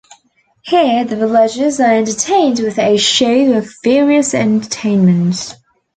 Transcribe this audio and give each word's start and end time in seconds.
Here 0.63 1.05
the 1.05 1.15
villagers 1.15 1.79
are 1.79 1.93
entertained 1.93 2.57
with 2.59 2.79
a 2.79 2.97
show 2.97 3.53
of 3.53 3.71
various 3.83 4.33
entertainments. 4.33 5.53